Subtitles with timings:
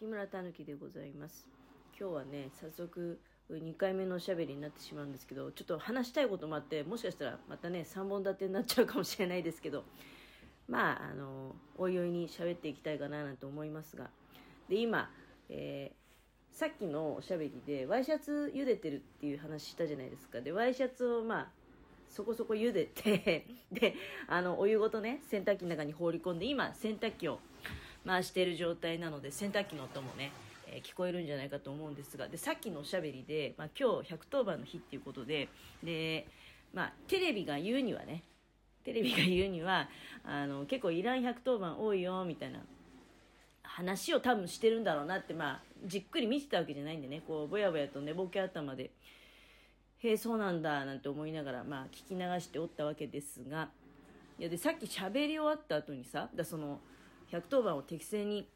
[0.00, 1.46] 木村たぬきでございます。
[1.98, 9.84] 今日はね早速2回目のおしゃべりになってしまうんですけどちょっと話したいこともあってもしかしたらまたね3本立てになっちゃうかもしれないですけど
[10.66, 14.08] まああのおいおいに喋っていきたいかななんて思いますが。
[14.70, 15.10] で今、
[15.50, 20.40] えー、さっきのおしゃべりでワイシャツ茹でてるっていう話したじゃないですか。
[20.40, 21.48] でワイシャツをまあ
[22.08, 23.94] そこそこ茹でて で
[24.28, 27.38] あのお湯ごとね洗濯機の中に放り込んで今洗濯機を
[28.06, 30.32] 回している状態なので洗濯機の音もね、
[30.66, 35.48] えー、聞こえるんじゃないかと思うんですがでさっきのおしゃべりで、まあ、今日110番の日っていうことで
[35.82, 36.26] で、
[36.72, 38.22] まあ、テレビが言うにはね
[38.84, 39.88] テレビが言うには
[40.24, 42.60] あの結構イラン110番多いよみたいな
[43.62, 48.90] 話を多分してるんだろうなって、まあ、じっくり見てたわけじゃないんでねこうぼやぼやと寝ぼけ頭で
[50.02, 53.68] へえそうなんだなんて思いながら、まあ、聞き流しておったわけですが
[54.38, 56.80] いやでさっき喋り終わった後にさだその
[57.32, 58.48] 110番を適正に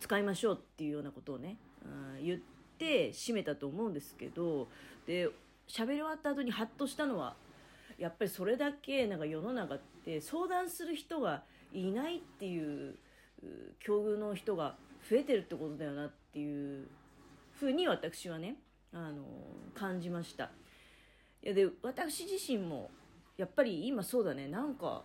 [0.00, 2.40] 使いましょうっていうようなことをね、うん、言っ
[2.78, 4.68] て締めたと思うんですけど
[5.06, 5.28] で
[5.68, 7.34] 喋り終わった後にハッとしたのは
[7.98, 11.42] やっぱりそれだけなんか世の中って相談する人が
[11.72, 12.96] いないっていう
[13.78, 14.76] 境遇の人が
[15.08, 16.88] 増えてるってことだよなっていう
[17.52, 18.56] ふうに私はね
[18.92, 19.22] あの
[19.74, 20.50] 感じました。
[21.42, 22.90] いやで私自身も
[23.36, 24.48] やっぱり今そうだね。
[24.48, 25.02] なんか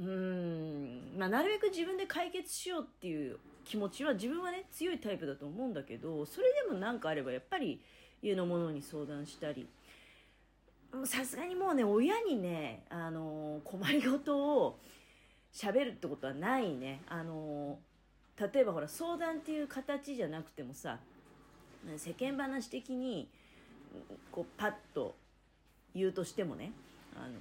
[0.00, 7.80] うーん、まあ、なるべく自分で解決しようっていう気持ちは自分はね強いタイプだと思うんだけどそれでも何かあればやっぱり
[8.22, 9.68] 家の者に相談したり。
[11.04, 14.78] さすがにもうね親にね、あの困りごとを
[15.54, 17.78] 喋るってことはないね、あの
[18.36, 20.98] 例えばほら相談っていう形じゃなくてもさ
[21.96, 23.28] 世間話的に
[24.32, 25.14] こうパッと
[25.94, 26.72] 言うとしてもね
[27.14, 27.34] あの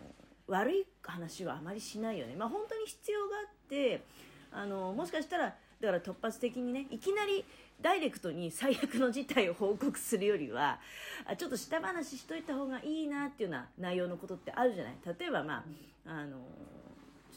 [0.50, 2.36] 悪い話はあまりしないよね。
[2.36, 4.04] まあ、本当に必要があって
[4.52, 7.46] あのもしかしたらだから突発的にねいきなり
[7.82, 10.80] ダイレクトに最悪の事態を報告するよりは
[11.26, 14.96] あちょっと下話しといた方がいいなっていうような内容のことってあるじゃない？
[15.20, 15.64] 例えばま
[16.06, 16.38] ああの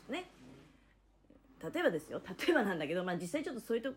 [0.09, 0.25] ね。
[1.73, 2.21] 例えばですよ。
[2.45, 3.93] 例えばなんだけど、まあ、実際ちょっとそういうと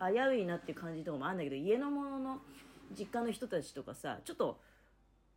[0.00, 2.38] 危ういなっていう感じとかもあるんだけど家の者の
[2.96, 4.60] 実家の人たちとかさちょっと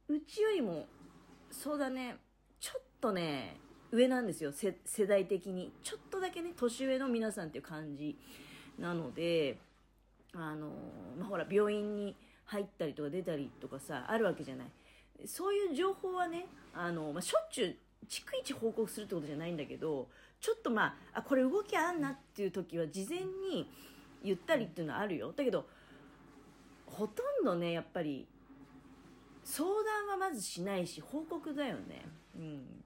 [0.08, 0.86] うちよりも
[1.50, 2.18] そうだね。
[2.64, 3.58] ちょっとね
[3.92, 5.74] 上なんですよ世代的に。
[5.84, 8.18] ちょっとだけね年上の皆さんっていう感じ
[8.80, 9.58] なので
[10.34, 10.70] あの、
[11.20, 12.16] まあ、ほら病院に
[12.46, 14.68] 入ったりとか出たりとかさあるわけじゃない。
[15.26, 17.76] そういう情報はねあの、まあ、しょっちゅう
[18.08, 20.08] 逐一報告するってことじゃないんだけど
[20.40, 23.70] ちょっとまああこれ動きあんなっていう時は事前に
[24.24, 25.34] 言ったりっていうのはあるよ。
[25.36, 25.68] だけど
[26.86, 28.26] ほとんどねやっぱり
[29.44, 32.06] 相談はまずしないし報告だよね。
[32.36, 32.84] うん。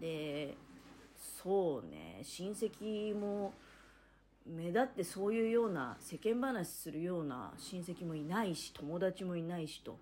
[0.00, 0.56] で
[1.16, 2.20] そうね。
[2.22, 3.52] 親戚も
[4.46, 9.98] 目立ってそういうような世間話するような親戚もいないし友達もいないしと、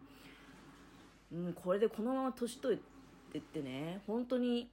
[1.32, 2.78] うん、これでこのまま年取っ
[3.32, 4.70] てってね本当に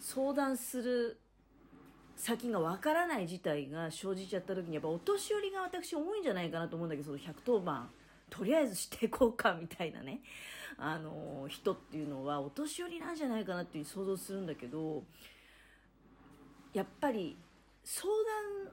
[0.00, 1.18] 相談する
[2.16, 7.88] 先がわからない事態が生じちゃった時にやっぱお年寄りが私多いんじゃないかなと思うんだけどその110番。
[8.30, 10.20] とりあえずしていこうかみたいなね。
[10.76, 15.02] あの人っていうのはお年寄りなんじゃないかなっていう想像するんだけど
[16.72, 17.36] やっぱり
[17.82, 18.06] 相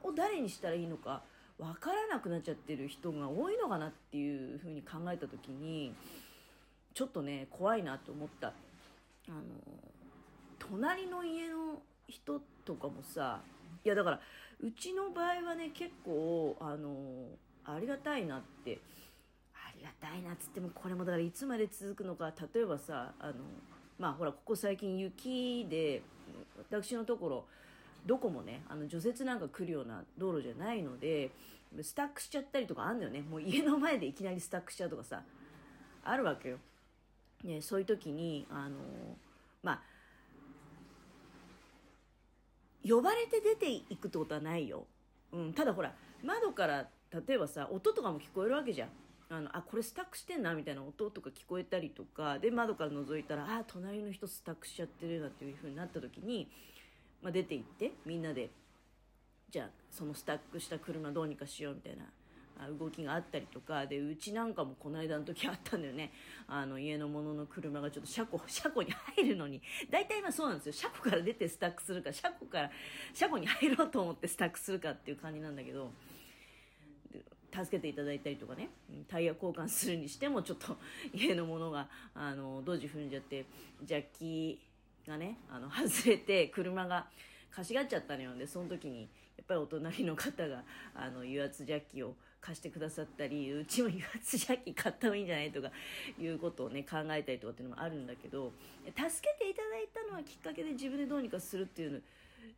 [0.04, 1.24] 談を誰にしたらいいのか
[1.58, 5.96] 分からなくなっちゃってる人が多いのかなっていうふうに考えた時に
[6.94, 8.54] ちょっとね怖いなと思った。
[9.28, 9.42] あの
[10.60, 13.42] 隣の家の人とかもさ
[13.84, 14.20] いやだから
[14.62, 16.92] うちの場合はね結構あの
[17.64, 18.80] ありがたいなって
[19.78, 23.34] りがたいなっつってもこれもだからいつまで続くのか例えばさあの
[23.97, 26.02] まあほらここ最近雪で
[26.69, 27.46] 私のところ
[28.06, 31.31] どこもねあの除雪なんか来るような道路じゃないので
[31.81, 33.22] スタックしちゃったりとかあんのよね。
[33.22, 35.24] もう家の前でいきなりスタックしちゃうとかさ
[36.03, 36.58] あるわけよ、
[37.44, 38.78] ね、そういう時にあの
[39.64, 39.81] まあ
[42.88, 44.85] 呼ばれて出ていくってことはないよ、
[45.34, 45.91] うん、ただほら
[46.23, 46.88] 窓から
[47.28, 48.90] 例えばさ音とかも聞こえるわけじゃん。
[49.30, 56.48] あのあこれスタックしてんなみたいな音とか聞こえたりとかで窓から覗いたらあ隣の人スタックしちゃってるなっていう風になった時に、
[57.24, 58.50] まあ、出て行ってみんなで
[59.50, 62.06] じゃあそのスタックした車どうにかしようみたいな
[62.80, 66.12] 動きがあったりとかでうちなんかもこの間の時あったんだよね。
[66.48, 70.74] あの家のものの車がちょっと車庫車庫に入るのに大体今そうなんですよ。
[70.74, 72.72] 車庫から出てスタックするか車庫から
[73.14, 75.92] 車庫に入ろうと思ってスタックするかっていう感じなんだけど
[77.63, 78.69] 助けていただいたりとかね。
[79.07, 80.78] タイヤ交換するにしてもちょっと
[81.13, 83.46] 家のものがあのドジ踏んじゃって
[83.84, 84.59] ジャッキ
[85.07, 87.07] がねあの外れて車が
[87.52, 88.35] かしがっちゃったのよ。
[88.35, 89.07] でその時にや
[89.43, 90.63] っぱりお隣の方が
[90.93, 95.72] あの油圧ジャッキを貸してくださったりうちも油圧ジャッキ買った方がいいんじゃないとか
[96.19, 98.53] いうことをね考えたりとかっていうのもあるんだけど
[98.85, 102.03] 助けていただいたのはきっかけで自分でどうにかするっていう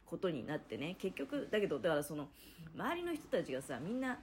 [0.05, 0.95] ことになってね。
[0.99, 2.27] 結局だけどだからその
[2.75, 4.19] 周りの人たちがさみんな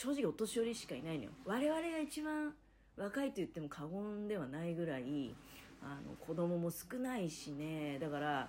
[0.00, 1.30] 正直お年寄りしかいないのよ。
[1.44, 2.54] 我々が一番
[2.96, 5.34] 若いと言っても過言ではないぐらい
[5.82, 7.98] あの子供も少ないしね。
[7.98, 8.48] だから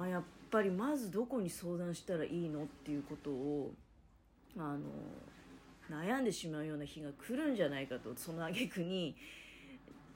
[0.00, 3.74] あやっぱりまずどこに相談したらいいのっていうことを
[4.56, 4.80] あの
[5.90, 9.14] 悩んでしまうような日が来るんじゃないかとその挙句に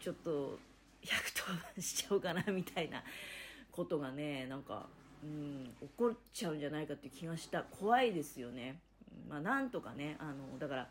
[0.00, 0.58] ちょっと
[1.05, 3.05] 110番しちゃおうかなみたいな
[3.70, 4.87] ことがねなんか、
[5.23, 7.62] うん、起こっちゃうんじゃないかっていう気がした。
[7.64, 8.81] 怖いですよね。
[9.28, 10.88] まあ、なんとかねあのだから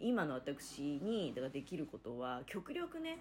[0.00, 3.18] 今の私にだからできることは極力ね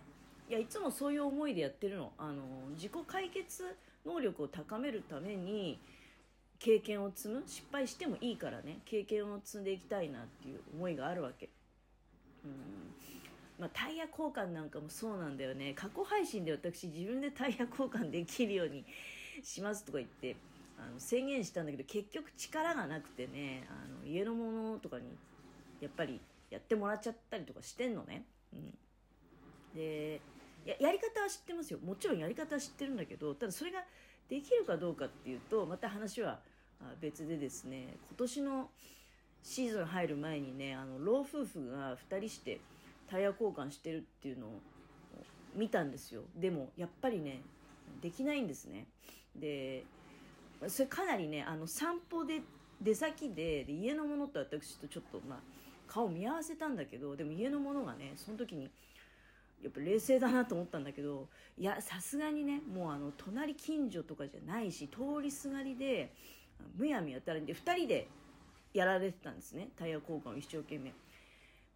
[0.49, 2.11] いやいつもそういう思いでやってるの。
[2.17, 2.43] あの
[2.75, 3.63] 自己解決
[4.05, 5.79] 能力を高めるために
[6.59, 11.49] 経験を積む失敗してもいいからね経験を積んでいきたいなっていう思いがあるわけ。
[12.43, 12.51] うん。
[13.59, 15.73] まあ、タイヤ交換なんかもそうなんだよね。
[15.75, 18.83] 過去配信で私自分でタイヤ交換できるように
[19.41, 20.35] しますとか言って
[20.87, 25.05] あの宣言したんだけど結局力がなくてねあの家のものとかに
[25.79, 26.19] やっぱり
[26.49, 30.21] やってもらっちゃったりとかしてんのね、うん、で
[30.65, 31.79] ややり方は知ってますよ。
[31.83, 33.83] もちろんやり方は知ってるんだけどただそれが
[34.29, 36.39] できるかどうかっていうとまた話は
[37.01, 38.69] 別でですね今年の
[39.41, 42.61] シーズン入る前にねあの老夫婦が2人して
[43.09, 44.59] タイヤ交換してるっていうのを
[45.55, 46.21] 見たんですよ。
[46.35, 47.41] でもやっぱりね
[48.01, 48.85] できないんですね。
[49.35, 49.83] で
[50.69, 52.41] それかなりねあの散歩で
[52.81, 55.39] 出先で家のものと私とちょっとまあ
[55.87, 58.69] 顔見合わせたんだけどでも家のものがねその時に
[59.61, 61.27] やっぱ冷静だなと思ったんだけど
[61.57, 66.11] いやさすがにねもうあの隣近所とかじゃないし通りすがりで
[66.77, 68.07] むやみやたらにで2人で
[68.73, 69.69] やられてたんですね。
[69.77, 70.93] タイヤ交換を一生懸命。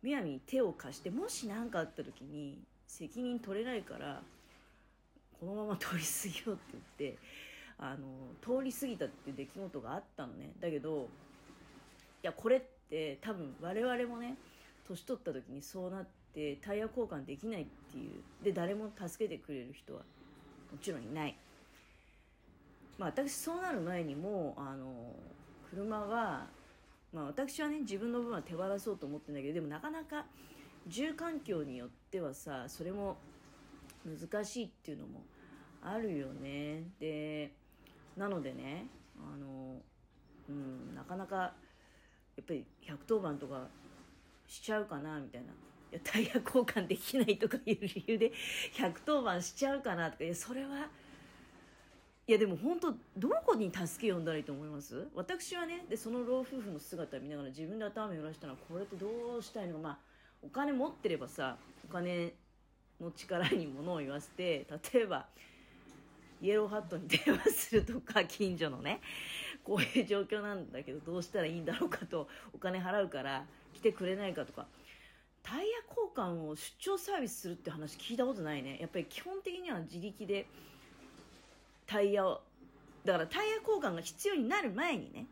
[0.01, 4.21] むやみに手を貸してもし何かあった時に責任取れないから
[5.39, 6.61] このまま通り過ぎようって
[6.99, 7.17] 言って
[7.79, 8.07] あの
[8.41, 10.51] 通り過ぎたっていう出来事があったのね。
[10.59, 11.09] だけど
[12.23, 14.35] いやこれって多分我々もね
[14.87, 18.11] 年取った時にそうなってタイヤ交換できないっていう。
[18.43, 19.99] で誰も助けてくれる人は
[20.71, 21.35] もちろんいない。
[22.97, 25.13] まあ私そうなる前にもあの
[25.69, 26.47] 車は
[27.13, 30.25] まあ私はね自分の分は手放そうと思ってんだけどでもなかなか
[30.87, 33.17] 住環境によってはさそれも
[34.05, 35.21] 難しいっていうのも
[35.81, 36.83] あるよね。
[36.99, 37.51] で
[38.17, 38.87] なのでね
[39.17, 39.81] あの
[40.49, 41.53] うんなかなかや
[42.41, 42.65] っぱり
[43.07, 43.67] 110番とか
[44.47, 45.47] しちゃうかなみたいな。
[45.89, 48.33] いやタイヤ交換できないとかいう理由で
[48.73, 50.23] 110番しちゃうかなとか。
[50.25, 50.89] いやそれは
[52.27, 55.07] いやでも本当どこに助け呼んだらいいと思います？
[55.15, 59.07] 私はねでその老夫婦の姿を見ながら自分で頭を揺らしたのはこれってど
[59.39, 59.79] うしたいのか。
[59.79, 59.97] まあ
[60.41, 61.57] お金持ってればさ
[61.89, 62.33] お金
[62.99, 65.25] の力に物を言わせて例えば
[66.41, 69.01] イエローハットに電話するとか近所のね
[69.63, 74.67] こういう状況なんだけどどうしたらいいんだろうかとお金払うから来てくれないかとか。
[75.43, 78.79] タイヤ交換を出張サービスするって話聞いたことないね。
[78.81, 80.45] やっぱり基本的には自力で
[81.85, 82.41] タイヤを
[83.05, 85.25] だからタイヤ交換が必要になる前にね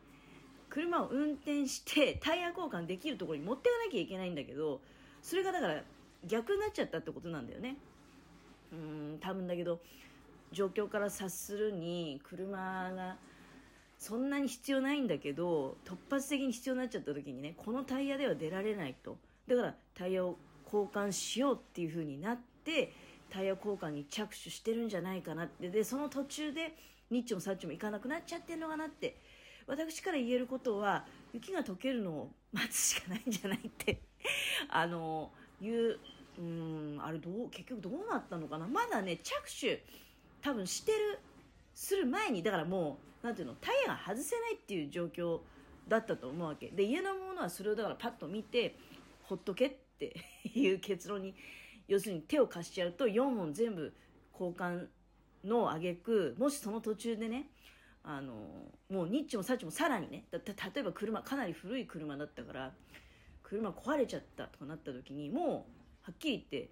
[0.70, 4.80] 車を運転してタイヤ交換できるところに持っていかなきゃいけないんだけど
[5.22, 5.84] それがだから
[6.26, 7.76] 逆になっちゃったってことなんだよね。
[8.72, 9.82] うん多分だけど
[10.56, 13.18] 状況から察するに車が
[13.98, 19.18] そんなに必要ないんだけど突発的に必要になっちゃった時にねこのタイヤでは出られないと。
[19.48, 22.94] だからタイヤを交換しようっていう風になって
[23.30, 25.70] タイヤ交換に着手してるんじゃないかなって。
[25.70, 26.76] でその途中で
[27.12, 29.18] ニッチもサッチも行かなくなっちゃってるのかなって。
[29.68, 34.00] 私から言えることは雪が溶けるのを待つしかないんじゃないって。
[34.70, 35.32] あの
[35.62, 36.00] いう
[36.38, 38.68] うんあれどう結局どうなったのかな。
[38.68, 39.84] まだね着手
[40.46, 41.20] 多分してる
[41.74, 45.40] する前にだからもうなんていうのタイヤが外せないっていう状況
[45.88, 46.70] だったと思うわけ。
[46.70, 48.76] で家のものはそれをだからパッと見て
[49.24, 50.16] ほっとけって
[50.54, 51.34] いう結論に
[51.88, 53.92] 要するに手を貸しちゃうと4本全部
[54.34, 54.88] 交換
[55.44, 57.50] のあげくもしその途中でね
[58.04, 58.34] あの
[58.88, 62.74] もうニッチもサッチもさらにねだ例えば車かなり古い車だったから
[63.42, 65.48] 車壊れちゃったとかなった時にもう
[66.04, 66.70] はっきり言って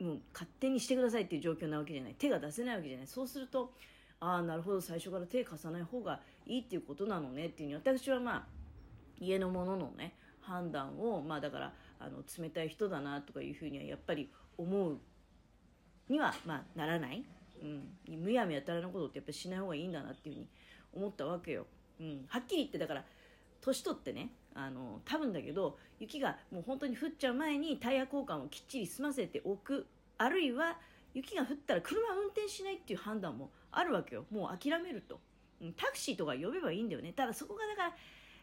[0.00, 2.14] もう勝手にしてくださいっていう状況なわけじゃない。
[2.18, 3.06] 手が出せないわけじゃない。
[3.06, 3.72] そうすると
[4.20, 8.44] ああなるほど最初から手貸さない方がいいっていうことなのねっていうに私はまあ
[9.20, 14.98] 家のもののね判断をまあだからあの冷たい人だなとかいうふうにはやっぱり思う
[16.08, 17.24] にはまあならない、
[17.62, 20.48] うん、むやみやたらなことってやっぱりしない方がいいんだなっていうふうに
[20.94, 21.66] 思ったわけよ。
[22.00, 23.04] うん、はっきり言ってだから
[23.60, 29.86] 年取ってねあの多分だけど雪がもう本当に降っちゃう前にタイヤ交換をきっちり済ませておく。
[30.20, 30.76] あるいは
[31.14, 34.24] 雪が降ったら車運転しないっていう判断もあるわけよ。
[34.32, 35.20] もう諦めると、
[35.62, 37.12] うん、タクシーとか呼べばいいんだよね。
[37.12, 37.96] ただそこがだから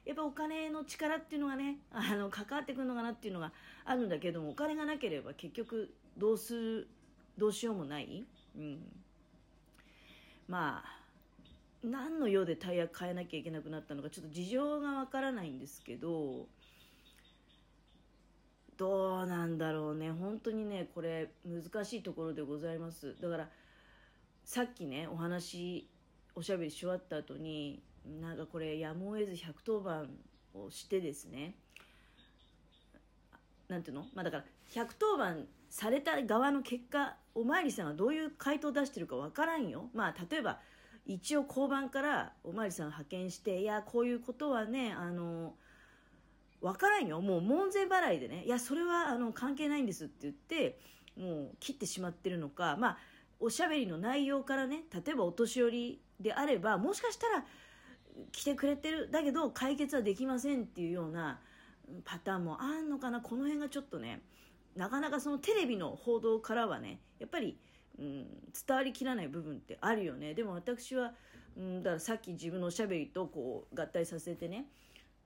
[0.05, 3.51] やっぱお金の力っていうのがねあの関わってくるのかなっていうのが
[3.83, 6.87] あるんだけどもお金がなければ結局どうする
[7.37, 8.23] どうしようもない、
[8.57, 8.79] うん、
[10.47, 11.04] まあ
[11.85, 16.47] 何の用でタイヤ変えなきゃいけなくなったのかちょっと事情がわからないんですけど
[18.77, 20.11] どうなんだろうね。
[20.11, 23.15] 本当にねこれ難しいところでございます。
[23.21, 23.49] だから
[24.43, 25.87] さっきねお話
[26.35, 27.81] おしゃべりし終わった後に
[28.19, 30.09] なんかこれやむを得ず110番
[30.53, 31.55] をしてですね
[33.69, 34.05] なんていうの？
[34.13, 39.89] まあだから110番された側の結果お巡りさんがどういう回答を出してるかわからんよ。
[39.93, 40.59] まあ例えば
[41.05, 45.53] 一応交番からお巡りさん派遣していやこういうことはねあの
[46.61, 47.21] 分からんよ。
[47.21, 50.79] もう門前払いでねいやそれはあの関係ないんですって言って
[51.15, 52.97] もう切ってしまってるのかまあ
[53.39, 57.45] おしゃべりの内容からね例えばお年寄りであればもしかしたら
[58.31, 61.39] 来てくれてるだけど解決はできませんっていうような
[62.03, 63.21] パターンもあんのかな。
[63.21, 64.21] この辺がちょっとね
[64.75, 67.57] なかなかそのテレビの報道からはねやっぱり、
[67.99, 68.25] うん、
[68.67, 70.33] 伝わりきらない部分ってあるよね。
[70.33, 71.13] でも私は、
[71.57, 74.65] うん、だからさっき自分のおしゃべりとこう合体させてね、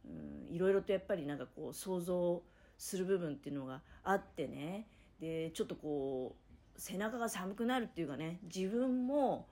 [0.06, 2.42] うん、いろいろとやっぱりなんかこう想像
[2.78, 4.88] する部分っていうのがあってね。
[5.20, 6.36] でちょっとこ
[6.78, 8.40] う背中が寒くなるっていうかね。
[8.44, 9.48] 自分も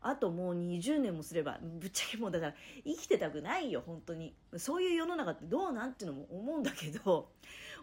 [0.00, 4.34] あともう20年もすればぶっちゃけもうだから生きてたくないよ本当に。
[4.56, 7.30] そういう世の中ってどうなんていうのも思うんだけど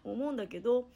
[0.04, 0.88] 思うんだけど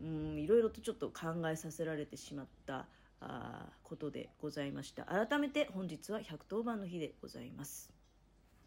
[0.00, 2.86] うんいろいろとちょっと考えさせられてしまった。
[3.20, 5.04] あことでございました。
[5.04, 7.99] 改めて本日は110番の日でございます。